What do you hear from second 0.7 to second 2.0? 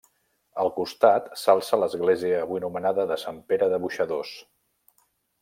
costat, s'alça